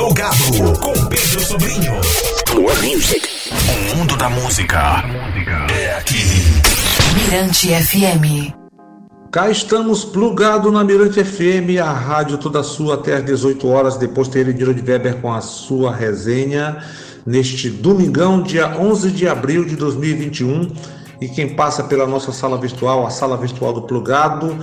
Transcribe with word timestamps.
Plugado 0.00 0.80
com 0.80 0.94
Pedro 1.08 1.40
Sobrinho. 1.40 1.92
Plug 2.46 2.96
Music. 2.96 3.28
O 3.52 3.98
mundo 3.98 4.16
da 4.16 4.30
música 4.30 5.04
é 5.78 5.94
aqui. 5.94 6.16
Mirante 7.14 7.68
FM. 7.68 8.50
Cá 9.30 9.50
estamos 9.50 10.02
plugado 10.02 10.72
na 10.72 10.82
Mirante 10.82 11.22
FM, 11.22 11.78
a 11.82 11.92
rádio 11.92 12.38
toda 12.38 12.62
sua 12.62 12.94
até 12.94 13.16
às 13.16 13.24
18 13.26 13.68
horas, 13.68 13.98
depois 13.98 14.28
ter 14.28 14.48
Ediro 14.48 14.72
de 14.72 14.80
Weber 14.80 15.16
com 15.16 15.30
a 15.30 15.42
sua 15.42 15.94
resenha 15.94 16.82
neste 17.26 17.68
domingão, 17.68 18.42
dia 18.42 18.78
11 18.80 19.10
de 19.10 19.28
abril 19.28 19.66
de 19.66 19.76
2021. 19.76 20.72
E 21.20 21.28
quem 21.28 21.54
passa 21.54 21.84
pela 21.84 22.06
nossa 22.06 22.32
sala 22.32 22.56
virtual, 22.56 23.06
a 23.06 23.10
sala 23.10 23.36
virtual 23.36 23.74
do 23.74 23.82
Plugado, 23.82 24.56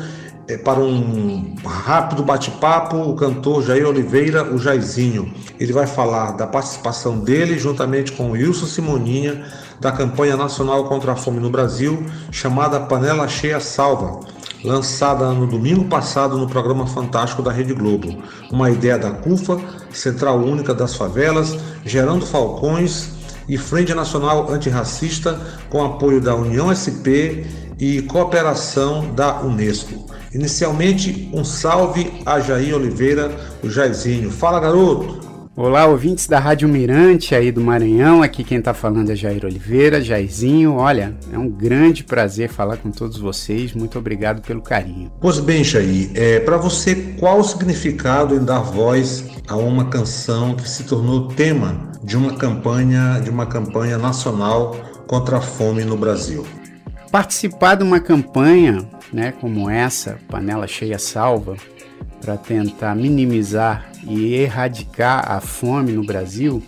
é, 0.48 0.57
para 0.57 0.79
um 0.79 1.55
rápido 1.66 2.23
bate-papo 2.23 2.98
o 2.98 3.16
cantor 3.16 3.63
Jair 3.63 3.88
Oliveira, 3.88 4.43
o 4.54 4.57
Jairzinho. 4.57 5.34
Ele 5.59 5.73
vai 5.73 5.86
falar 5.86 6.31
da 6.31 6.48
participação 6.48 7.20
dele 7.20 7.59
juntamente 7.59 8.13
com 8.13 8.31
Wilson 8.31 8.66
Simoninha 8.66 9.45
da 9.80 9.91
campanha 9.91 10.36
nacional 10.38 10.86
contra 10.86 11.12
a 11.12 11.16
fome 11.16 11.39
no 11.39 11.49
Brasil, 11.49 12.03
chamada 12.31 12.80
Panela 12.80 13.27
Cheia 13.27 13.59
Salva, 13.59 14.22
lançada 14.63 15.31
no 15.34 15.45
domingo 15.45 15.86
passado 15.86 16.38
no 16.38 16.48
programa 16.48 16.88
Fantástico 16.88 17.41
da 17.41 17.52
Rede 17.52 17.73
Globo. 17.73 18.23
Uma 18.52 18.72
ideia 18.72 18.98
da 18.98 19.11
CUFA, 19.11 19.59
Central 19.91 20.39
Única 20.39 20.73
das 20.73 20.95
Favelas, 20.95 21.55
Gerando 21.86 22.25
Falcões 22.25 23.09
e 23.48 23.58
Frente 23.58 23.94
Nacional 23.94 24.50
Antirracista, 24.52 25.39
com 25.70 25.86
apoio 25.86 26.20
da 26.20 26.36
União 26.36 26.73
SP 26.73 27.45
e 27.80 28.02
cooperação 28.02 29.13
da 29.13 29.41
Unesco. 29.41 30.05
Inicialmente, 30.34 31.30
um 31.34 31.44
salve 31.44 32.12
a 32.26 32.40
Jair 32.40 32.76
Oliveira, 32.76 33.31
o 33.63 33.70
Jairzinho. 33.70 34.30
Fala, 34.30 34.59
garoto! 34.59 35.27
Olá, 35.55 35.88
ouvintes 35.88 36.27
da 36.27 36.38
Rádio 36.38 36.70
Mirante 36.70 37.34
aí 37.34 37.52
do 37.52 37.62
Maranhão. 37.62 38.22
Aqui 38.22 38.44
quem 38.44 38.59
está 38.59 38.76
falando 38.76 39.11
é 39.11 39.16
Jair 39.16 39.44
Oliveira, 39.44 40.00
Jairzinho. 40.00 40.75
Olha, 40.75 41.16
é 41.33 41.38
um 41.39 41.50
grande 41.50 42.03
prazer 42.03 42.48
falar 42.48 42.78
com 42.78 42.92
todos 42.92 43.17
vocês. 43.17 43.73
Muito 43.73 43.98
obrigado 43.98 44.44
pelo 44.44 44.61
carinho. 44.61 45.11
Pois 45.20 45.39
bem, 45.39 45.64
Jair, 45.64 46.11
é, 46.14 46.39
para 46.42 46.58
você, 46.58 46.94
qual 47.20 47.39
o 47.39 47.44
significado 47.44 48.36
em 48.36 48.45
dar 48.45 48.59
voz 48.59 49.25
a 49.48 49.55
uma 49.55 49.86
canção 49.86 50.55
que 50.55 50.70
se 50.70 50.83
tornou 50.83 51.30
tema 51.30 51.92
de 52.03 52.16
uma 52.16 52.36
campanha, 52.36 53.20
de 53.23 53.31
uma 53.31 53.48
campanha 53.48 53.98
nacional 53.98 54.75
contra 55.08 55.38
a 55.38 55.42
fome 55.42 55.83
no 55.83 55.98
Brasil? 55.98 56.45
Participar 57.11 57.75
de 57.75 57.83
uma 57.83 58.00
campanha 58.00 58.86
né, 59.11 59.33
como 59.39 59.69
essa, 59.69 60.17
Panela 60.27 60.67
Cheia 60.67 61.00
Salva, 61.00 61.55
para 62.22 62.36
tentar 62.38 62.95
minimizar 62.95 63.89
e 64.05 64.33
erradicar 64.33 65.31
a 65.31 65.39
fome 65.39 65.94
no 65.94 66.03
Brasil, 66.03 66.61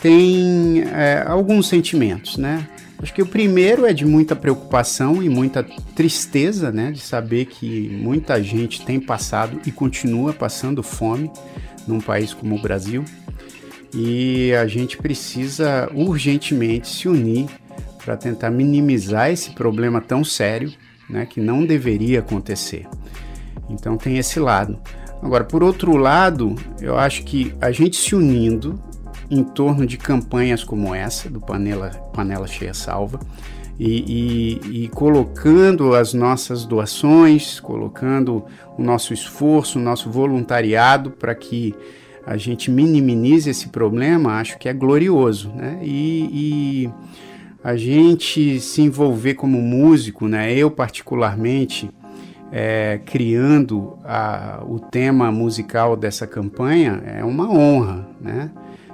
tem 0.00 0.82
é, 0.82 1.24
alguns 1.26 1.68
sentimentos, 1.68 2.36
né? 2.36 2.66
Acho 3.00 3.14
que 3.14 3.22
o 3.22 3.26
primeiro 3.26 3.86
é 3.86 3.92
de 3.92 4.04
muita 4.04 4.34
preocupação 4.34 5.22
e 5.22 5.28
muita 5.28 5.62
tristeza, 5.94 6.72
né, 6.72 6.90
de 6.90 6.98
saber 6.98 7.44
que 7.44 7.88
muita 7.90 8.42
gente 8.42 8.84
tem 8.84 8.98
passado 8.98 9.60
e 9.64 9.70
continua 9.70 10.32
passando 10.32 10.82
fome 10.82 11.30
num 11.86 12.00
país 12.00 12.34
como 12.34 12.56
o 12.56 12.60
Brasil. 12.60 13.04
E 13.94 14.52
a 14.52 14.66
gente 14.66 14.98
precisa 14.98 15.88
urgentemente 15.94 16.88
se 16.88 17.08
unir 17.08 17.46
para 18.04 18.16
tentar 18.16 18.50
minimizar 18.50 19.30
esse 19.30 19.50
problema 19.50 20.00
tão 20.00 20.24
sério, 20.24 20.72
né, 21.08 21.26
que 21.26 21.40
não 21.40 21.64
deveria 21.64 22.20
acontecer. 22.20 22.86
Então 23.68 23.96
tem 23.96 24.18
esse 24.18 24.38
lado. 24.38 24.78
Agora, 25.22 25.44
por 25.44 25.62
outro 25.62 25.96
lado, 25.96 26.54
eu 26.80 26.96
acho 26.96 27.24
que 27.24 27.52
a 27.60 27.72
gente 27.72 27.96
se 27.96 28.14
unindo 28.14 28.80
em 29.30 29.42
torno 29.42 29.86
de 29.86 29.96
campanhas 29.96 30.64
como 30.64 30.94
essa, 30.94 31.28
do 31.28 31.40
Panela, 31.40 31.90
Panela 32.12 32.46
Cheia 32.46 32.72
Salva, 32.72 33.18
e, 33.78 34.58
e, 34.68 34.84
e, 34.84 34.88
colocando 34.88 35.94
as 35.94 36.12
nossas 36.12 36.64
doações, 36.64 37.60
colocando 37.60 38.44
o 38.76 38.82
nosso 38.82 39.14
esforço, 39.14 39.78
o 39.78 39.82
nosso 39.82 40.10
voluntariado 40.10 41.12
para 41.12 41.32
que 41.32 41.72
a 42.26 42.36
gente 42.36 42.72
minimize 42.72 43.48
esse 43.48 43.68
problema, 43.68 44.32
acho 44.40 44.58
que 44.58 44.68
é 44.68 44.72
glorioso. 44.72 45.50
Né? 45.54 45.78
E, 45.82 46.28
e 46.32 46.90
a 47.62 47.76
gente 47.76 48.60
se 48.60 48.82
envolver 48.82 49.34
como 49.34 49.60
músico, 49.60 50.28
né? 50.28 50.52
Eu 50.52 50.70
particularmente 50.70 51.90
é, 52.52 53.00
criando 53.04 53.98
a, 54.04 54.62
o 54.66 54.78
tema 54.78 55.30
musical 55.30 55.96
dessa 55.96 56.26
campanha 56.26 57.02
é 57.04 57.24
uma 57.24 57.50
honra, 57.50 58.08
né? 58.20 58.50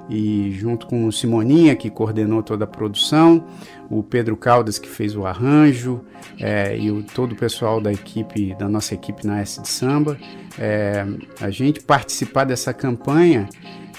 E 0.08 0.52
junto 0.52 0.86
com 0.86 1.06
o 1.06 1.12
Simoninha 1.12 1.74
que 1.74 1.88
coordenou 1.88 2.42
toda 2.42 2.64
a 2.64 2.66
produção, 2.66 3.44
o 3.88 4.02
Pedro 4.02 4.36
Caldas 4.36 4.78
que 4.78 4.88
fez 4.88 5.16
o 5.16 5.24
arranjo 5.24 6.02
é, 6.38 6.76
e 6.76 6.90
o, 6.90 7.02
todo 7.02 7.32
o 7.32 7.36
pessoal 7.36 7.80
da 7.80 7.90
equipe, 7.90 8.54
da 8.54 8.68
nossa 8.68 8.92
equipe 8.92 9.26
na 9.26 9.40
S 9.40 9.62
de 9.62 9.68
Samba, 9.68 10.18
é, 10.58 11.06
a 11.40 11.48
gente 11.48 11.80
participar 11.80 12.44
dessa 12.44 12.74
campanha 12.74 13.48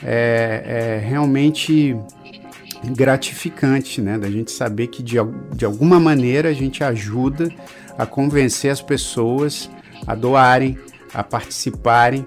é, 0.04 1.00
é 1.02 1.08
realmente 1.08 1.98
gratificante, 2.84 4.02
né? 4.02 4.18
Da 4.18 4.30
gente 4.30 4.52
saber 4.52 4.88
que 4.88 5.02
de, 5.02 5.16
de 5.56 5.66
alguma 5.66 6.00
maneira 6.00 6.50
a 6.50 6.54
gente 6.54 6.84
ajuda 6.84 7.50
a 7.98 8.06
convencer 8.06 8.72
as 8.72 8.82
pessoas 8.82 9.70
a 10.06 10.16
doarem, 10.16 10.78
a 11.14 11.24
participarem 11.24 12.26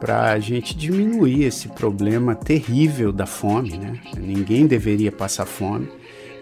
para 0.00 0.32
a 0.32 0.38
gente 0.38 0.74
diminuir 0.74 1.44
esse 1.44 1.68
problema 1.68 2.34
terrível 2.34 3.12
da 3.12 3.26
fome, 3.26 3.76
né? 3.76 4.00
Ninguém 4.16 4.66
deveria 4.66 5.12
passar 5.12 5.44
fome 5.44 5.88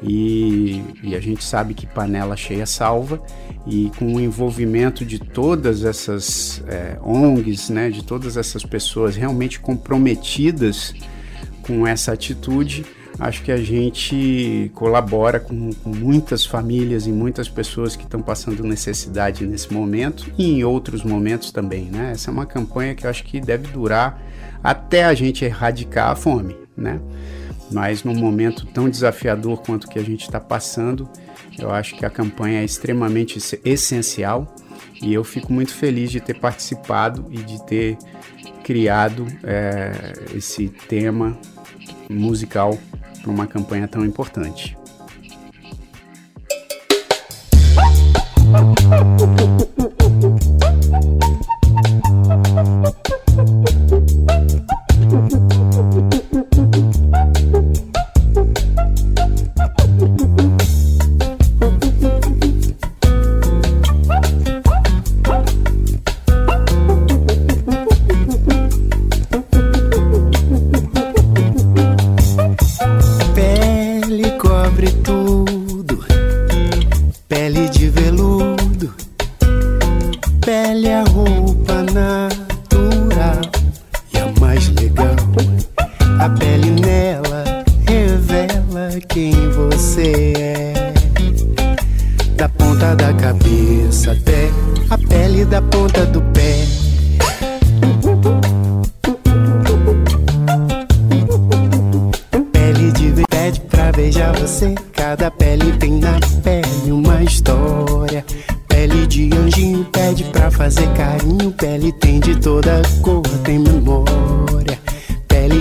e, 0.02 0.82
e, 1.02 1.16
a 1.16 1.20
gente 1.20 1.42
sabe 1.42 1.74
que 1.74 1.84
panela 1.84 2.36
cheia 2.36 2.66
salva 2.66 3.20
e 3.66 3.90
com 3.98 4.14
o 4.14 4.20
envolvimento 4.20 5.04
de 5.04 5.18
todas 5.18 5.84
essas 5.84 6.62
é, 6.68 6.96
ONGs, 7.02 7.68
né? 7.70 7.90
De 7.90 8.04
todas 8.04 8.36
essas 8.36 8.64
pessoas 8.64 9.16
realmente 9.16 9.58
comprometidas 9.58 10.94
com 11.62 11.84
essa 11.86 12.12
atitude, 12.12 12.86
acho 13.18 13.42
que 13.42 13.50
a 13.50 13.56
gente 13.56 14.70
colabora 14.74 15.40
com, 15.40 15.72
com, 15.72 15.90
muitas 15.90 16.46
famílias 16.46 17.06
e 17.06 17.10
muitas 17.10 17.48
pessoas 17.48 17.96
que 17.96 18.04
estão 18.04 18.22
passando 18.22 18.62
necessidade 18.62 19.44
nesse 19.44 19.72
momento 19.72 20.30
e 20.38 20.52
em 20.52 20.64
outros 20.64 21.02
momentos 21.02 21.50
também, 21.50 21.86
né? 21.86 22.12
Essa 22.12 22.30
é 22.30 22.32
uma 22.32 22.46
campanha 22.46 22.94
que 22.94 23.04
eu 23.04 23.10
acho 23.10 23.24
que 23.24 23.40
deve 23.40 23.68
durar 23.68 24.22
até 24.62 25.04
a 25.04 25.14
gente 25.14 25.44
erradicar 25.44 26.10
a 26.10 26.14
fome, 26.14 26.56
né? 26.76 27.00
Mas 27.70 28.04
num 28.04 28.14
momento 28.14 28.64
tão 28.66 28.88
desafiador 28.88 29.62
quanto 29.62 29.88
que 29.88 29.98
a 29.98 30.02
gente 30.02 30.22
está 30.22 30.40
passando, 30.40 31.08
eu 31.58 31.70
acho 31.70 31.96
que 31.96 32.06
a 32.06 32.10
campanha 32.10 32.60
é 32.60 32.64
extremamente 32.64 33.38
essencial 33.64 34.54
e 35.02 35.12
eu 35.12 35.24
fico 35.24 35.52
muito 35.52 35.74
feliz 35.74 36.10
de 36.10 36.20
ter 36.20 36.38
participado 36.38 37.26
e 37.30 37.38
de 37.38 37.64
ter 37.66 37.98
criado 38.62 39.26
é, 39.42 40.14
esse 40.34 40.68
tema 40.68 41.38
musical 42.08 42.78
uma 43.30 43.46
campanha 43.46 43.86
tão 43.86 44.04
importante. 44.04 44.76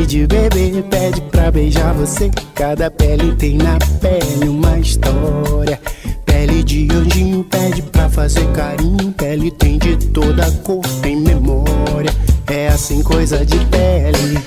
De 0.08 0.26
bebê 0.26 0.82
pede 0.90 1.20
pra 1.22 1.52
beijar 1.52 1.94
você. 1.94 2.32
Cada 2.56 2.90
pele 2.90 3.36
tem 3.36 3.58
na 3.58 3.78
pele 4.00 4.48
uma 4.48 4.80
história. 4.80 5.80
Pele 6.26 6.64
de 6.64 6.88
anjinho 6.94 7.44
pede 7.44 7.82
pra 7.82 8.10
fazer 8.10 8.50
carinho. 8.54 9.12
Pele 9.12 9.52
tem 9.52 9.78
de 9.78 9.98
toda 9.98 10.50
cor, 10.64 10.82
tem 11.02 11.18
memória. 11.18 12.10
É 12.48 12.70
assim 12.70 13.04
coisa 13.04 13.46
de 13.46 13.58
pele. 13.66 14.40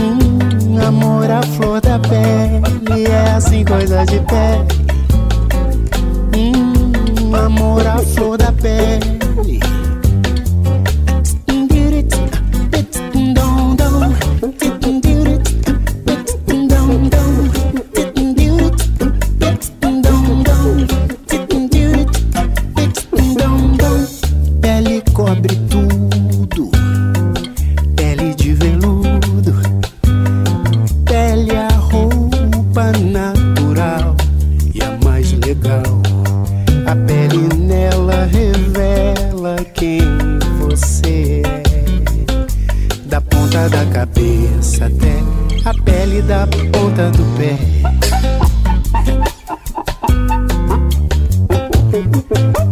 Hum, 0.00 0.78
amor 0.80 1.30
a 1.30 1.42
flor 1.42 1.80
da 1.82 1.98
pele. 1.98 3.06
É 3.06 3.30
assim 3.32 3.62
coisa 3.62 4.06
de 4.06 4.20
pele. 4.20 4.88
Hum, 6.34 7.36
amor 7.36 7.86
a 7.86 7.98
flor 7.98 8.38
da 8.38 8.50
pele. 8.52 9.17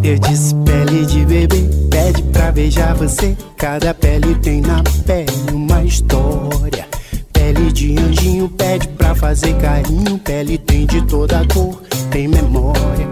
Eu 0.06 0.16
disse 0.20 0.54
pele 0.64 1.04
de 1.04 1.24
bebê, 1.24 1.68
pede 1.90 2.22
pra 2.32 2.52
beijar 2.52 2.94
você. 2.94 3.36
Cada 3.56 3.92
pele 3.92 4.36
tem 4.36 4.60
na 4.60 4.80
pele 5.04 5.32
uma 5.52 5.82
história. 5.82 6.86
Pele 7.32 7.72
de 7.72 7.98
anjinho, 7.98 8.48
pede 8.50 8.86
pra 8.86 9.16
fazer 9.16 9.52
carinho. 9.54 10.16
Pele 10.18 10.58
tem 10.58 10.86
de 10.86 11.02
toda 11.06 11.44
cor, 11.52 11.82
tem 12.08 12.28
memória. 12.28 13.08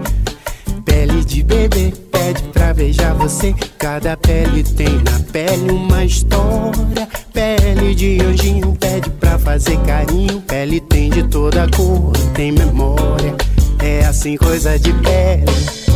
Pele 0.85 1.25
de 1.25 1.43
bebê, 1.43 1.91
pede 2.09 2.43
pra 2.53 2.73
beijar 2.73 3.13
você. 3.13 3.53
Cada 3.77 4.15
pele 4.15 4.63
tem 4.63 4.95
na 5.03 5.19
pele 5.33 5.71
uma 5.71 6.05
história. 6.05 7.09
Pele 7.33 7.93
de 7.93 8.21
anjinho, 8.21 8.73
pede 8.79 9.09
pra 9.09 9.37
fazer 9.37 9.77
carinho. 9.79 10.39
Pele 10.47 10.79
tem 10.79 11.09
de 11.09 11.23
toda 11.23 11.67
cor, 11.75 12.13
tem 12.33 12.53
memória. 12.53 13.35
É 13.83 14.05
assim 14.05 14.37
coisa 14.37 14.79
de 14.79 14.93
pele 14.93 15.94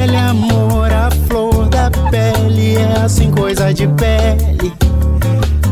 pele, 0.00 0.16
amor, 0.16 0.90
a 0.90 1.10
flor 1.28 1.68
da 1.68 1.90
pele 2.10 2.76
é 2.76 3.02
assim 3.04 3.30
coisa 3.30 3.72
de 3.72 3.86
pele. 3.88 4.72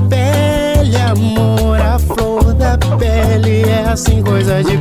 Pele, 0.08 0.96
amor, 0.96 1.80
a 1.80 1.98
flor 1.98 2.52
da 2.54 2.76
pele 2.98 3.62
é 3.62 3.88
assim 3.88 4.22
coisa 4.22 4.62
de 4.62 4.76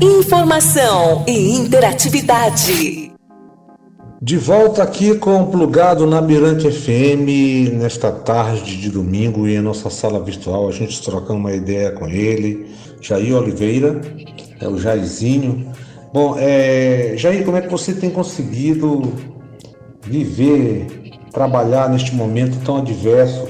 informação 0.00 1.24
e 1.26 1.56
interatividade. 1.56 3.12
De 4.22 4.36
volta 4.36 4.84
aqui 4.84 5.16
com 5.16 5.42
o 5.42 5.46
Plugado 5.48 6.06
na 6.06 6.22
Mirante 6.22 6.70
FM, 6.70 7.72
nesta 7.72 8.12
tarde 8.12 8.76
de 8.76 8.88
domingo 8.88 9.48
e 9.48 9.56
em 9.56 9.60
nossa 9.60 9.90
sala 9.90 10.22
virtual, 10.22 10.68
a 10.68 10.70
gente 10.70 11.02
trocando 11.02 11.40
uma 11.40 11.52
ideia 11.52 11.90
com 11.90 12.06
ele, 12.06 12.68
Jair 13.00 13.34
Oliveira, 13.34 14.00
é 14.60 14.68
o 14.68 14.78
Jairzinho. 14.78 15.66
Bom, 16.12 16.36
é, 16.38 17.14
Jair, 17.16 17.44
como 17.44 17.56
é 17.56 17.60
que 17.60 17.68
você 17.68 17.92
tem 17.92 18.10
conseguido 18.10 19.14
viver, 20.00 20.86
trabalhar 21.32 21.88
neste 21.90 22.14
momento 22.14 22.56
tão 22.64 22.76
adverso 22.76 23.48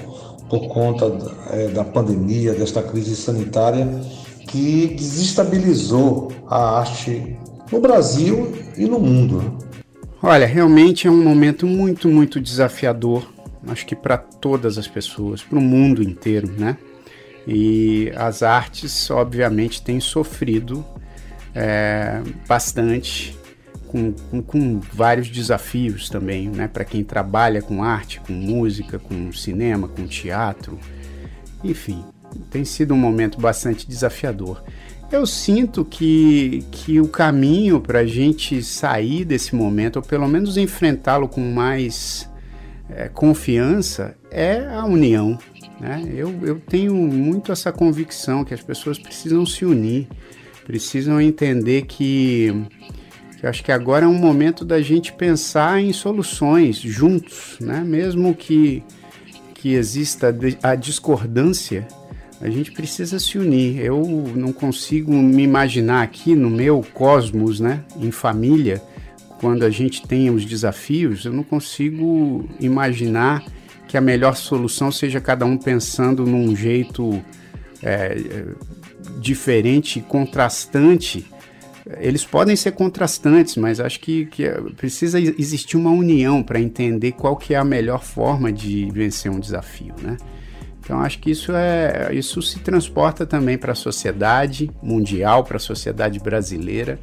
por 0.49 0.67
conta 0.69 1.13
é, 1.51 1.69
da 1.69 1.85
pandemia, 1.85 2.55
desta 2.55 2.83
crise 2.83 3.15
sanitária 3.15 3.87
que 4.55 4.87
desestabilizou 4.95 6.33
a 6.49 6.79
arte 6.79 7.37
no 7.73 7.81
Brasil 7.81 8.53
e 8.77 8.85
no 8.85 9.01
mundo. 9.01 9.59
Olha, 10.23 10.47
realmente 10.47 11.09
é 11.09 11.11
um 11.11 11.25
momento 11.25 11.67
muito, 11.67 12.09
muito 12.09 12.41
desafiador, 12.41 13.29
acho 13.67 13.85
que 13.85 13.97
para 13.97 14.17
todas 14.17 14.79
as 14.79 14.87
pessoas, 14.87 15.43
para 15.43 15.59
o 15.59 15.61
mundo 15.61 16.05
inteiro, 16.05 16.55
né? 16.57 16.77
E 17.49 18.13
as 18.15 18.45
artes, 18.45 19.11
obviamente, 19.11 19.83
têm 19.83 19.99
sofrido 19.99 20.85
é, 21.53 22.23
bastante 22.47 23.37
com, 23.89 24.13
com, 24.31 24.41
com, 24.41 24.81
vários 24.93 25.29
desafios 25.29 26.09
também, 26.09 26.49
né? 26.49 26.69
Para 26.69 26.85
quem 26.85 27.03
trabalha 27.03 27.61
com 27.61 27.83
arte, 27.83 28.21
com 28.21 28.33
música, 28.33 29.01
com 29.01 29.33
cinema, 29.33 29.89
com 29.89 30.07
teatro, 30.07 30.79
enfim, 31.65 32.05
tem 32.51 32.65
sido 32.65 32.95
um 32.95 32.99
momento 32.99 33.41
bastante 33.41 33.89
desafiador. 33.89 34.63
Eu 35.11 35.27
sinto 35.27 35.85
que, 35.85 36.65
que 36.73 37.01
o 37.01 37.07
caminho 37.07 37.81
para 37.81 38.01
a 38.01 38.07
gente 38.07 38.63
sair 38.63 39.25
desse 39.25 39.55
momento, 39.55 39.97
ou 39.97 40.03
pelo 40.03 40.27
menos 40.27 40.57
enfrentá-lo 40.57 41.29
com 41.29 41.41
mais 41.41 42.29
é, 42.89 43.09
confiança, 43.09 44.17
é 44.31 44.67
a 44.67 44.85
união. 44.85 45.39
Né? 45.81 46.11
Eu, 46.13 46.35
eu 46.43 46.61
tenho 46.61 46.95
muito 46.95 47.53
essa 47.53 47.71
convicção 47.71 48.45
que 48.45 48.55
as 48.55 48.63
pessoas 48.63 48.99
precisam 48.99 49.45
se 49.47 49.65
unir, 49.65 50.09
precisam 50.65 51.21
entender 51.21 51.83
que, 51.83 52.67
que 53.39 53.47
acho 53.47 53.63
que 53.63 53.71
agora 53.71 54.07
é 54.07 54.09
um 54.09 54.19
momento 54.19 54.65
da 54.65 54.81
gente 54.81 55.13
pensar 55.13 55.81
em 55.81 55.93
soluções 55.93 56.77
juntos, 56.77 57.59
né? 57.61 57.85
mesmo 57.85 58.35
que, 58.35 58.83
que 59.55 59.75
exista 59.75 60.35
a 60.63 60.75
discordância 60.75 61.87
a 62.41 62.49
gente 62.51 62.73
precisa 62.73 63.19
se 63.19 63.39
unir. 63.39 63.79
Eu 63.81 64.03
não 64.35 64.53
consigo 64.53 65.13
me 65.13 65.43
imaginar 65.43 66.03
aqui 66.03 66.35
no 66.35 66.51
meu 66.51 66.85
cosmos, 66.93 67.61
né, 67.61 67.85
em 68.01 68.11
família, 68.11 68.83
quando 69.39 69.65
a 69.65 69.71
gente 69.71 70.07
tem 70.07 70.31
os 70.31 70.45
desafios, 70.45 71.25
eu 71.25 71.33
não 71.33 71.43
consigo 71.43 72.49
imaginar 72.59 73.45
que 73.87 73.97
a 73.97 74.01
melhor 74.01 74.37
solução 74.37 74.91
seja 74.91 75.21
cada 75.21 75.45
um 75.45 75.59
pensando 75.59 76.25
num 76.25 76.57
jeito 76.57 77.23
é, 77.83 78.17
diferente, 79.21 80.01
contrastante. 80.01 81.27
Eles 81.99 82.25
podem 82.25 82.57
ser 82.57 82.73
contrastantes, 82.73 83.57
mas 83.57 83.79
acho 83.79 84.01
que, 84.01 84.25
que 84.27 84.49
precisa 84.77 85.21
existir 85.21 85.77
uma 85.77 85.91
união 85.91 86.43
para 86.43 86.59
entender 86.59 87.13
qual 87.13 87.37
que 87.37 87.53
é 87.53 87.59
a 87.59 87.65
melhor 87.65 88.03
forma 88.03 88.51
de 88.51 88.91
vencer 88.91 89.31
um 89.31 89.39
desafio, 89.39 89.95
né? 90.03 90.17
Então 90.85 91.01
acho 91.01 91.19
que 91.19 91.31
isso 91.31 91.51
é 91.53 92.11
isso 92.13 92.43
se 92.43 92.61
transporta 92.61 93.25
também 93.25 93.57
para 93.57 93.73
a 93.73 93.75
sociedade 93.75 94.71
mundial, 94.83 95.43
para 95.43 95.57
a 95.57 95.61
sociedade 95.61 96.21
brasileira. 96.21 96.99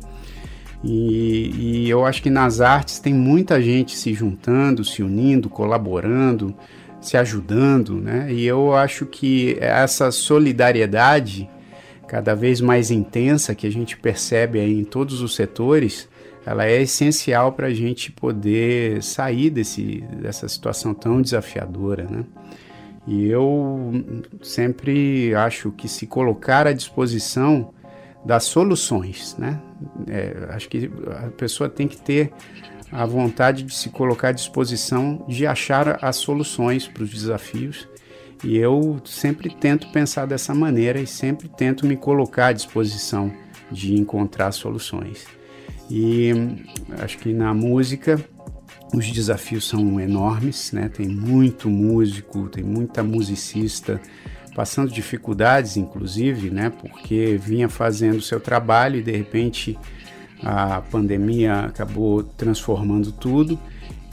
E, 0.83 1.83
e, 1.85 1.89
eu 1.89 2.05
acho 2.05 2.23
que 2.23 2.29
nas 2.29 2.59
artes 2.59 2.97
tem 2.99 3.13
muita 3.13 3.61
gente 3.61 3.95
se 3.95 4.13
juntando, 4.13 4.83
se 4.83 5.03
unindo, 5.03 5.47
colaborando, 5.47 6.55
se 6.99 7.15
ajudando, 7.17 8.01
né? 8.01 8.33
E 8.33 8.45
eu 8.45 8.73
acho 8.73 9.05
que 9.05 9.57
essa 9.59 10.09
solidariedade 10.11 11.47
cada 12.07 12.35
vez 12.35 12.59
mais 12.59 12.91
intensa 12.91 13.55
que 13.55 13.65
a 13.65 13.71
gente 13.71 13.95
percebe 13.95 14.59
aí 14.59 14.77
em 14.77 14.83
todos 14.83 15.21
os 15.21 15.33
setores, 15.33 16.09
ela 16.45 16.65
é 16.65 16.81
essencial 16.81 17.53
para 17.53 17.67
a 17.67 17.73
gente 17.73 18.11
poder 18.11 19.01
sair 19.01 19.49
desse, 19.49 20.03
dessa 20.21 20.45
situação 20.49 20.93
tão 20.93 21.21
desafiadora, 21.21 22.03
né? 22.03 22.25
E 23.07 23.27
eu 23.27 23.91
sempre 24.41 25.33
acho 25.33 25.71
que 25.71 25.87
se 25.87 26.05
colocar 26.05 26.67
à 26.67 26.73
disposição 26.73 27.73
das 28.23 28.43
soluções, 28.43 29.35
né? 29.37 29.59
É, 30.07 30.47
acho 30.51 30.69
que 30.69 30.91
a 31.07 31.31
pessoa 31.31 31.67
tem 31.67 31.87
que 31.87 31.97
ter 31.97 32.31
a 32.91 33.05
vontade 33.05 33.63
de 33.63 33.73
se 33.73 33.89
colocar 33.89 34.29
à 34.29 34.31
disposição 34.31 35.25
de 35.27 35.47
achar 35.47 36.03
as 36.03 36.17
soluções 36.17 36.87
para 36.87 37.03
os 37.03 37.09
desafios. 37.09 37.87
E 38.43 38.57
eu 38.57 38.99
sempre 39.05 39.49
tento 39.49 39.91
pensar 39.91 40.25
dessa 40.25 40.53
maneira 40.53 40.99
e 40.99 41.07
sempre 41.07 41.47
tento 41.47 41.85
me 41.85 41.95
colocar 41.95 42.47
à 42.47 42.53
disposição 42.53 43.31
de 43.71 43.95
encontrar 43.95 44.51
soluções. 44.51 45.25
E 45.89 46.31
acho 46.99 47.17
que 47.17 47.33
na 47.33 47.53
música 47.53 48.19
os 48.93 49.09
desafios 49.09 49.67
são 49.67 49.99
enormes, 49.99 50.71
né? 50.71 50.89
Tem 50.89 51.07
muito 51.07 51.69
músico, 51.69 52.49
tem 52.49 52.63
muita 52.63 53.03
musicista 53.03 54.01
passando 54.55 54.91
dificuldades, 54.91 55.77
inclusive, 55.77 56.49
né? 56.49 56.69
Porque 56.69 57.39
vinha 57.41 57.69
fazendo 57.69 58.21
seu 58.21 58.39
trabalho 58.39 58.99
e 58.99 59.03
de 59.03 59.11
repente 59.11 59.77
a 60.43 60.81
pandemia 60.81 61.61
acabou 61.61 62.23
transformando 62.23 63.11
tudo 63.11 63.57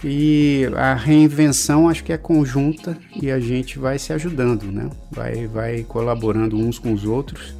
e 0.04 0.68
a 0.76 0.94
reinvenção 0.94 1.88
acho 1.88 2.04
que 2.04 2.12
é 2.12 2.18
conjunta 2.18 2.96
e 3.20 3.30
a 3.30 3.40
gente 3.40 3.78
vai 3.78 3.98
se 3.98 4.12
ajudando, 4.12 4.64
né? 4.64 4.88
Vai, 5.10 5.46
vai 5.46 5.82
colaborando 5.82 6.56
uns 6.56 6.78
com 6.78 6.92
os 6.92 7.04
outros 7.04 7.54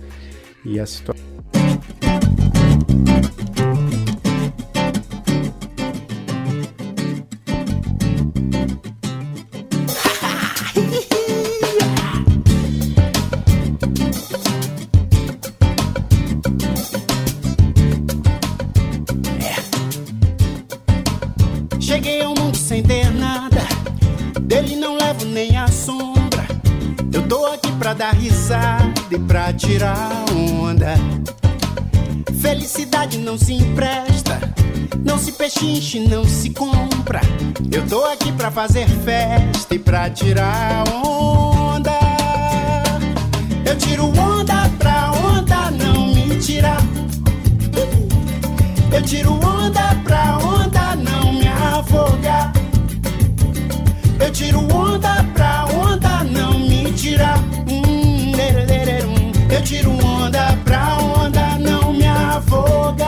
e 0.65 0.79
a 0.79 0.87
situação 0.87 1.29
tirar 29.59 30.25
onda. 30.33 30.95
Felicidade 32.41 33.19
não 33.19 33.37
se 33.37 33.53
empresta, 33.53 34.39
não 35.05 35.19
se 35.19 35.33
pechinche, 35.33 36.01
não 36.01 36.25
se 36.25 36.51
compra. 36.51 37.21
Eu 37.71 37.85
tô 37.87 38.05
aqui 38.05 38.31
pra 38.33 38.51
fazer 38.51 38.89
festa 38.89 39.75
e 39.75 39.79
pra 39.79 40.09
tirar 40.11 40.85
onda. 41.05 41.99
Eu 43.67 43.77
tiro 43.77 44.07
onda 44.07 44.71
pra 44.79 45.13
onda 45.13 45.71
não 45.73 46.15
me 46.15 46.37
tirar. 46.39 46.81
Eu 48.93 49.03
tiro 49.03 49.33
onda 49.35 49.95
pra 50.05 50.39
onda 50.39 50.97
não 50.97 51.33
me 51.33 51.49
afogar. 51.49 52.53
Eu 54.21 54.31
tiro 54.31 54.61
onda 54.73 55.25
pra 55.35 55.67
onda 55.67 56.25
não 56.25 56.59
me 56.59 56.93
tirar. 56.93 57.39
Tiro 59.69 59.91
onda 60.03 60.59
pra 60.65 60.97
onda 60.97 61.59
não 61.59 61.93
me 61.93 62.07
afogar. 62.07 63.07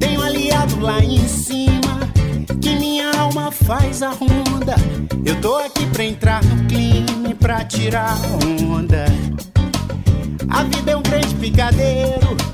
Tenho 0.00 0.22
aliado 0.22 0.80
lá 0.80 1.04
em 1.04 1.28
cima 1.28 2.08
que 2.62 2.70
minha 2.76 3.10
alma 3.18 3.52
faz 3.52 4.02
a 4.02 4.08
ronda. 4.08 4.74
Eu 5.22 5.38
tô 5.38 5.58
aqui 5.58 5.84
pra 5.88 6.02
entrar 6.02 6.42
no 6.42 6.64
clima 6.64 7.34
pra 7.38 7.62
tirar 7.62 8.16
onda. 8.72 9.04
A 10.48 10.62
vida 10.64 10.92
é 10.92 10.96
um 10.96 11.02
grande 11.02 11.34
picadeiro. 11.34 12.53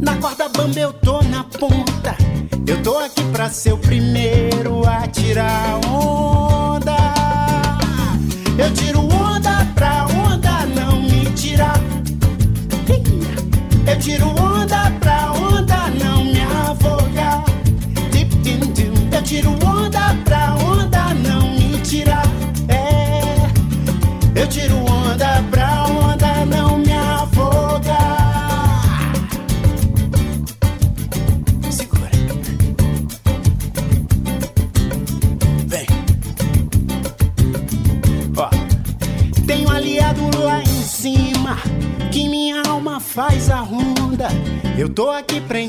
Na 0.00 0.16
corda 0.16 0.48
bamba 0.48 0.78
eu 0.78 0.92
tô 0.92 1.22
na 1.22 1.44
ponta. 1.44 2.16
Eu 2.66 2.82
tô 2.82 2.98
aqui 2.98 3.22
pra 3.32 3.50
ser 3.50 3.72
o 3.72 3.78
primeiro 3.78 4.86
a 4.88 5.06
tirar 5.08 5.78
onda. 5.86 6.96
Eu 8.58 8.72
tiro 8.74 9.00
onda 9.00 9.66
pra 9.74 10.06
onda 10.06 10.66
não 10.74 11.02
me 11.02 11.26
tirar. 11.32 11.78
Eu 13.86 13.98
tiro 13.98 14.28
onda 14.28 14.49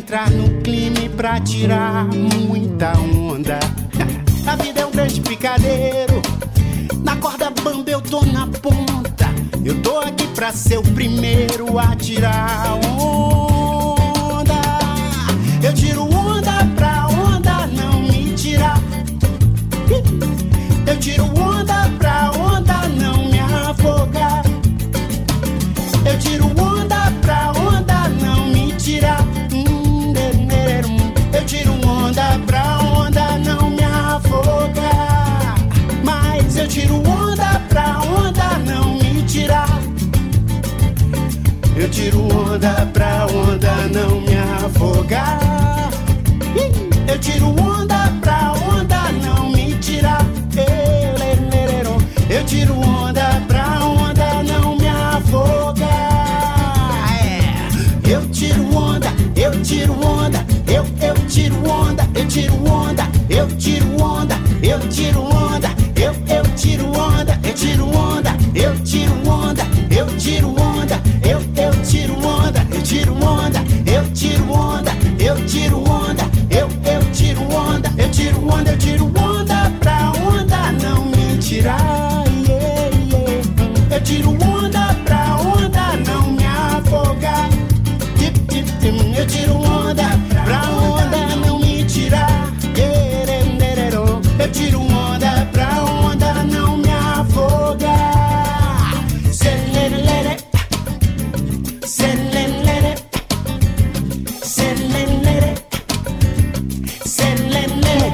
entrar 0.02 0.32
no 0.32 0.62
clima 0.62 1.08
pra 1.16 1.40
tirar 1.40 2.06
muita 2.06 2.92
onda. 2.98 3.60
A 4.48 4.56
vida 4.56 4.82
é 4.82 4.86
um 4.86 4.90
grande 4.90 5.22
picadeiro. 5.22 6.20
Na 7.04 7.16
corda 7.18 7.52
bamba 7.52 7.92
eu 7.92 8.02
tô 8.02 8.26
na 8.26 8.48
ponta. 8.48 9.30
Eu 9.64 9.80
tô 9.84 10.00
aqui 10.00 10.26
pra 10.30 10.52
ser 10.52 10.80
o 10.80 10.82
primeiro 10.82 11.78
a 11.78 11.96
tirar 11.96 12.80
onda. 12.84 14.60
Eu 15.62 15.74
tiro 15.76 16.04
onda 16.04 16.21
Eu 41.82 41.90
tiro 41.90 42.22
onda 42.38 42.88
pra 42.94 43.26
onda 43.26 43.88
não 43.88 44.22
me 44.22 44.38
afogar. 44.38 45.90
Eu 47.08 47.18
tiro 47.18 47.48
onda 47.60 48.14
pra 48.22 48.54
onda 48.54 49.12
não 49.14 49.50
me 49.50 49.74
tirar. 49.80 50.24
Eu 52.30 52.46
tiro 52.46 52.80
onda 52.80 53.42
pra 53.48 53.80
onda 53.84 54.44
não 54.44 54.78
me 54.78 54.88
afogar. 54.88 55.88
É. 57.20 58.12
Eu 58.14 58.30
tiro 58.30 58.78
onda, 58.78 59.08
eu 59.36 59.60
tiro 59.64 59.94
onda, 60.06 60.46
eu, 60.68 60.86
eu 61.02 61.16
tiro 61.28 61.56
onda, 61.68 62.08
eu 62.14 62.28
tiro 62.28 62.64
onda, 62.64 63.08
eu 63.28 63.48
tiro 63.58 64.04
onda, 64.04 64.36
eu 64.62 64.80
tiro 64.88 65.22
onda, 65.24 65.68
eu, 65.96 66.14
eu 66.28 66.44
tiro 66.56 66.86
onda, 66.86 67.40
eu 67.44 67.54
tiro 67.56 67.86
onda, 67.98 68.38
eu 68.54 68.84
tiro 68.84 69.28
onda, 69.28 69.62
eu 69.90 70.06
tiro 70.18 70.50
onda, 70.50 70.71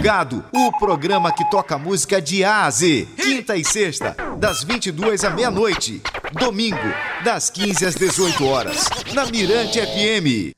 Plugado, 0.07 0.45
o 0.55 0.71
programa 0.79 1.33
que 1.33 1.43
toca 1.49 1.77
música 1.77 2.21
de 2.21 2.41
A 2.41 2.63
a 2.63 2.71
Z. 2.71 3.09
Quinta 3.17 3.57
e 3.57 3.65
sexta, 3.65 4.15
das 4.39 4.63
22 4.63 5.25
à 5.25 5.29
meia-noite. 5.29 6.01
Domingo, 6.31 6.77
das 7.25 7.49
15 7.49 7.85
às 7.85 7.95
18 7.95 8.45
horas, 8.45 8.87
na 9.13 9.25
Mirante 9.25 9.81
FM. 9.81 10.55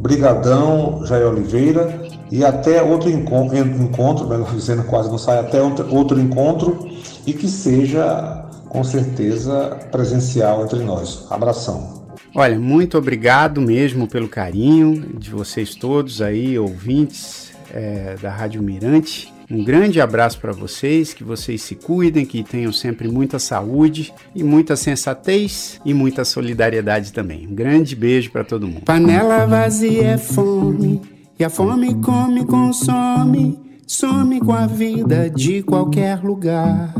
Brigadão, 0.00 1.04
Jair 1.04 1.26
Oliveira, 1.28 2.00
e 2.30 2.44
até 2.44 2.82
outro 2.82 3.10
encontro, 3.10 3.56
encontro 3.56 4.26
melhor 4.26 4.50
dizendo, 4.54 4.84
quase 4.84 5.10
não 5.10 5.18
sai, 5.18 5.38
até 5.38 5.60
outro 5.62 6.18
encontro 6.18 6.88
e 7.26 7.32
que 7.32 7.48
seja 7.48 8.46
com 8.68 8.82
certeza 8.82 9.78
presencial 9.90 10.64
entre 10.64 10.78
nós. 10.80 11.26
Abração. 11.28 12.00
Olha, 12.34 12.58
muito 12.58 12.96
obrigado 12.96 13.60
mesmo 13.60 14.06
pelo 14.06 14.28
carinho 14.28 15.18
de 15.18 15.30
vocês 15.30 15.74
todos 15.74 16.22
aí, 16.22 16.56
ouvintes 16.56 17.50
é, 17.72 18.14
da 18.22 18.30
Rádio 18.30 18.62
Mirante. 18.62 19.32
Um 19.50 19.64
grande 19.64 20.00
abraço 20.00 20.38
para 20.38 20.52
vocês, 20.52 21.12
que 21.12 21.24
vocês 21.24 21.60
se 21.62 21.74
cuidem, 21.74 22.24
que 22.24 22.44
tenham 22.44 22.72
sempre 22.72 23.08
muita 23.08 23.38
saúde 23.40 24.14
e 24.32 24.44
muita 24.44 24.76
sensatez 24.76 25.80
e 25.84 25.92
muita 25.92 26.24
solidariedade 26.24 27.12
também. 27.12 27.48
Um 27.48 27.54
grande 27.54 27.96
beijo 27.96 28.30
para 28.30 28.44
todo 28.44 28.68
mundo. 28.68 28.82
Panela 28.82 29.46
vazia 29.46 30.10
é 30.10 30.18
fome 30.18 31.02
e 31.36 31.42
a 31.42 31.50
fome 31.50 31.94
come, 31.96 32.44
consome, 32.44 33.58
some 33.88 34.38
com 34.38 34.52
a 34.52 34.66
vida 34.66 35.28
de 35.28 35.64
qualquer 35.64 36.22
lugar. 36.22 36.94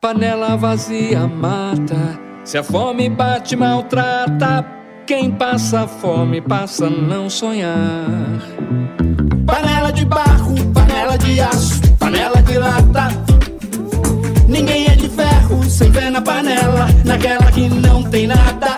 Panela 0.00 0.56
vazia 0.56 1.28
mata, 1.28 2.18
se 2.44 2.58
a 2.58 2.64
fome 2.64 3.08
bate, 3.08 3.54
maltrata. 3.54 4.79
Quem 5.10 5.28
passa 5.28 5.88
fome 5.88 6.40
passa 6.40 6.86
a 6.86 6.88
não 6.88 7.28
sonhar. 7.28 8.06
Panela 9.44 9.92
de 9.92 10.04
barro, 10.04 10.54
panela 10.72 11.18
de 11.18 11.40
aço, 11.40 11.80
panela 11.98 12.40
de 12.40 12.56
lata. 12.56 13.08
Ninguém 14.46 14.86
é 14.86 14.94
de 14.94 15.08
ferro 15.08 15.64
sem 15.68 15.92
fé 15.92 16.10
na 16.10 16.22
panela, 16.22 16.86
naquela 17.04 17.50
que 17.50 17.68
não 17.68 18.04
tem 18.04 18.28
nada. 18.28 18.76